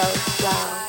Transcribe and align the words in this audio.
so 0.00 0.14
slow. 0.14 0.79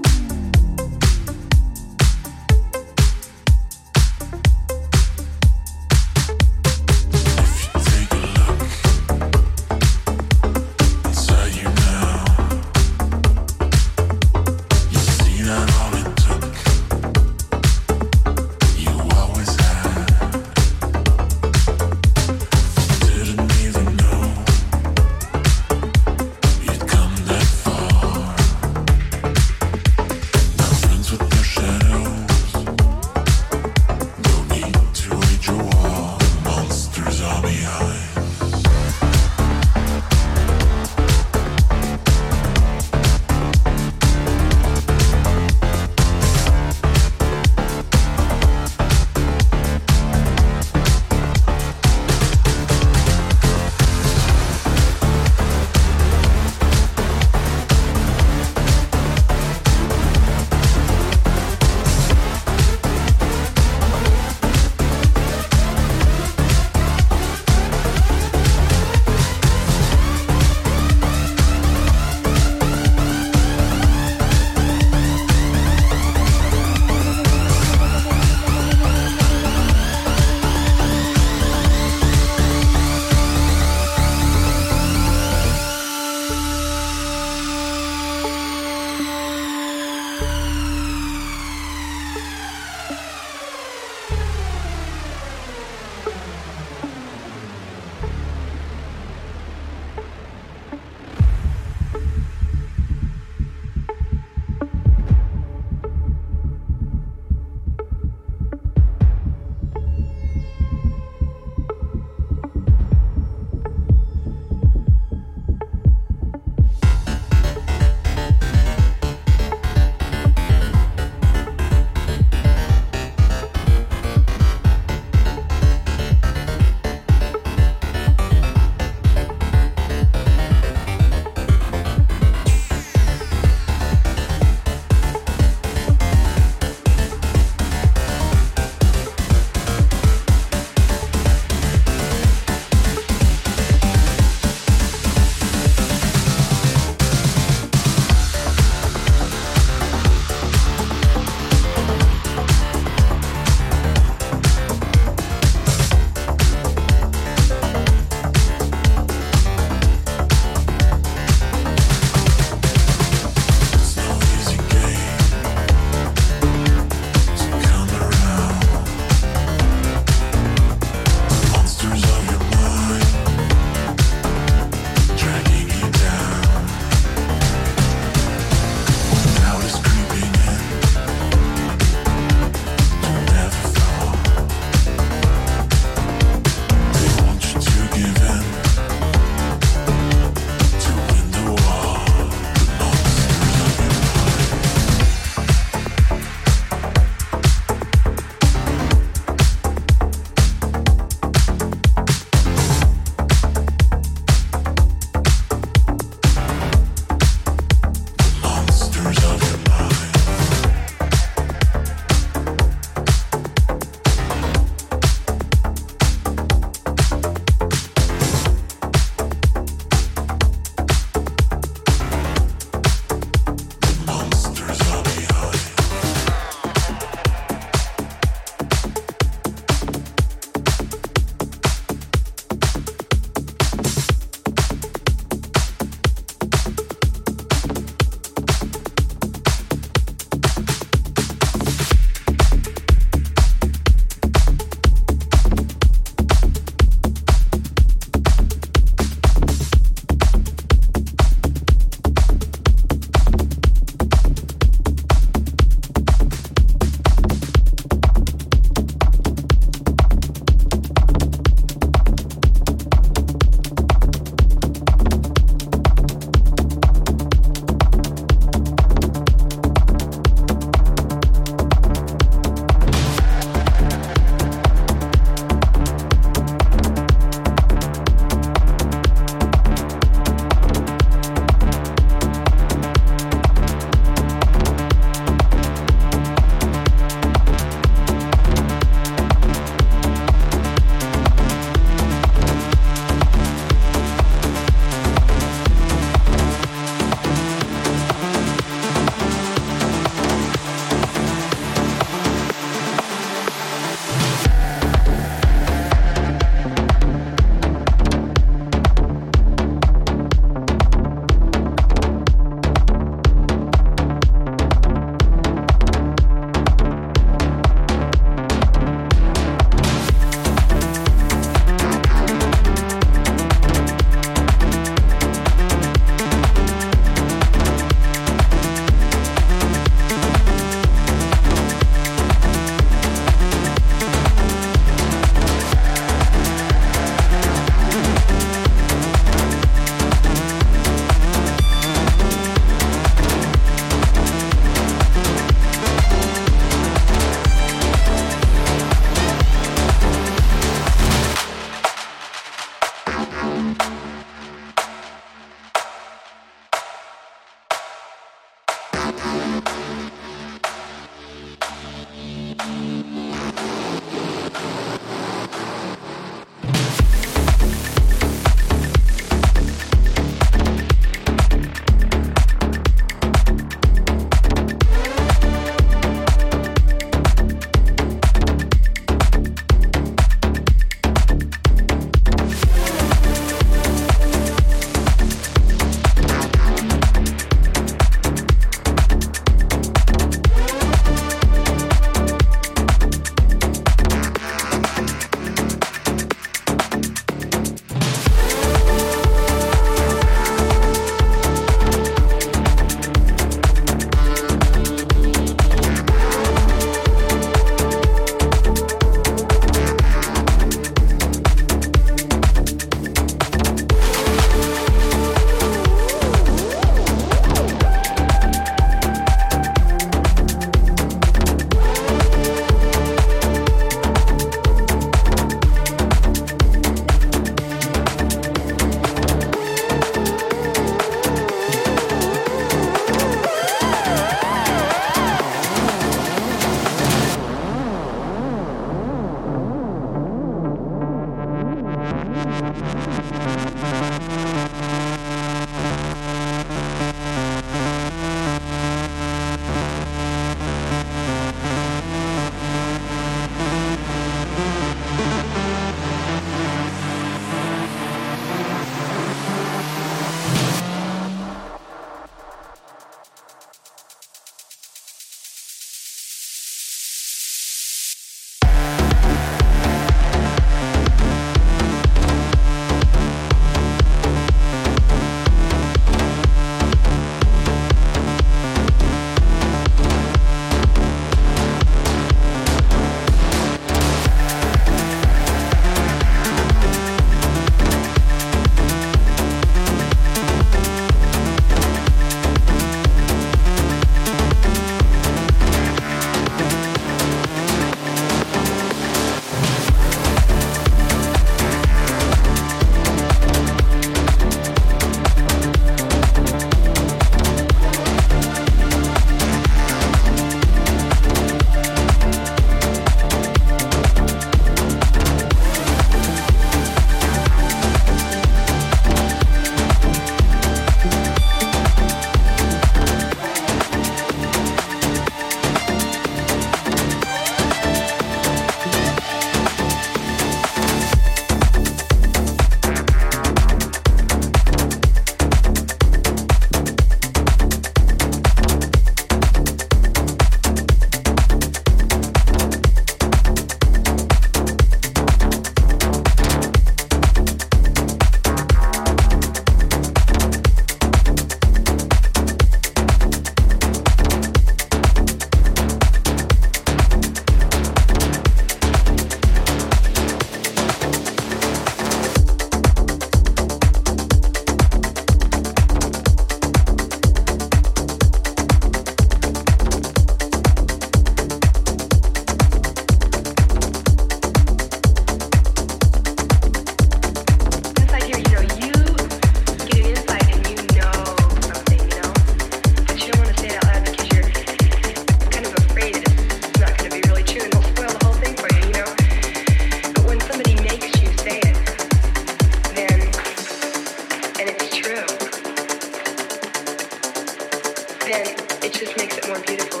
And 598.36 598.84
it 598.84 598.92
just 598.92 599.16
makes 599.16 599.38
it 599.38 599.48
more 599.48 599.58
beautiful. 599.60 600.00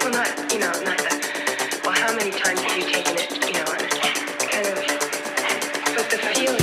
Well, 0.00 0.12
not, 0.12 0.52
you 0.52 0.58
know, 0.58 0.70
not 0.84 0.98
that. 0.98 1.80
Well, 1.82 1.94
how 1.94 2.14
many 2.14 2.30
times 2.30 2.60
have 2.60 2.76
you 2.76 2.84
taken 2.84 3.16
it, 3.16 3.30
you 3.46 3.54
know, 3.54 3.64
kind 3.64 4.66
of, 4.66 4.76
but 5.96 6.10
the 6.10 6.18
feeling. 6.18 6.61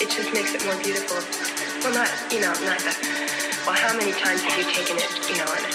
it 0.00 0.10
just 0.10 0.32
makes 0.34 0.54
it 0.54 0.64
more 0.64 0.76
beautiful. 0.82 1.22
Well, 1.82 1.94
not, 1.94 2.10
you 2.28 2.40
know, 2.40 2.52
not 2.66 2.80
that. 2.82 2.98
Well, 3.66 3.74
how 3.74 3.94
many 3.98 4.14
times 4.14 4.42
have 4.46 4.54
you 4.58 4.66
taken 4.70 4.94
it, 4.98 5.10
you 5.26 5.38
know, 5.38 5.48
and 5.50 5.66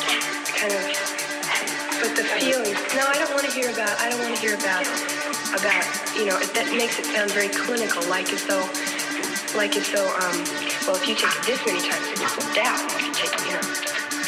kind 0.56 0.72
of, 0.72 0.84
but 2.00 2.16
the 2.16 2.26
feeling, 2.40 2.74
no, 2.96 3.04
I 3.06 3.20
don't 3.20 3.36
want 3.36 3.46
to 3.46 3.54
hear 3.54 3.70
about, 3.70 3.94
I 4.00 4.10
don't 4.10 4.20
want 4.24 4.34
to 4.34 4.42
hear 4.42 4.56
about, 4.56 4.88
about, 5.52 5.86
you 6.16 6.26
know, 6.26 6.40
that 6.56 6.72
makes 6.72 6.98
it 6.98 7.06
sound 7.12 7.32
very 7.36 7.52
clinical, 7.52 8.02
like 8.08 8.32
as 8.32 8.48
though, 8.48 8.64
like 9.54 9.76
as 9.76 9.86
though, 9.92 10.08
um, 10.08 10.40
well, 10.88 10.96
if 10.96 11.06
you 11.06 11.16
take 11.20 11.36
it 11.36 11.44
this 11.44 11.62
many 11.68 11.84
times, 11.84 12.08
it's 12.16 12.24
flipped 12.32 12.58
out. 12.64 12.80
If 12.96 13.06
you 13.06 13.14
take 13.14 13.34
it, 13.36 13.44
you 13.46 13.54
know, 13.54 13.66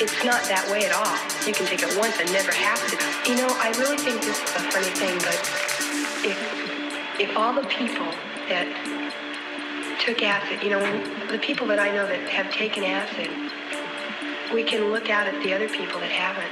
it's 0.04 0.20
not 0.28 0.44
that 0.52 0.68
way 0.68 0.86
at 0.86 0.94
all. 0.94 1.16
You 1.48 1.54
can 1.56 1.66
take 1.66 1.82
it 1.82 1.92
once 1.98 2.20
and 2.20 2.28
never 2.36 2.52
have 2.52 2.82
to. 2.92 2.96
You 3.26 3.40
know, 3.40 3.50
I 3.58 3.72
really 3.80 3.98
think 3.98 4.22
this 4.22 4.38
is 4.38 4.52
a 4.54 4.64
funny 4.70 4.92
thing, 5.00 5.16
but 5.24 5.40
if, 6.28 6.38
if 7.20 7.30
all 7.38 7.54
the 7.56 7.66
people 7.68 8.12
that 8.52 8.68
took 10.04 10.22
acid, 10.22 10.62
you 10.62 10.70
know, 10.70 10.82
the 11.32 11.40
people 11.40 11.66
that 11.66 11.80
I 11.80 11.90
know 11.90 12.06
that 12.06 12.20
have 12.28 12.52
taken 12.52 12.84
acid, 12.84 13.30
we 14.54 14.62
can 14.62 14.92
look 14.92 15.10
out 15.10 15.28
at 15.28 15.44
the 15.44 15.54
other 15.54 15.70
people 15.70 15.98
that 16.02 16.12
haven't, 16.12 16.52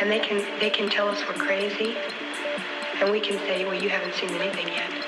and 0.00 0.08
they 0.08 0.20
can 0.20 0.46
they 0.60 0.70
can 0.70 0.88
tell 0.88 1.08
us 1.08 1.20
we're 1.26 1.34
crazy, 1.34 1.96
and 3.00 3.10
we 3.10 3.18
can 3.18 3.36
say, 3.48 3.64
well, 3.64 3.74
you 3.74 3.88
haven't 3.88 4.14
seen 4.14 4.30
anything 4.30 4.68
yet. 4.68 5.07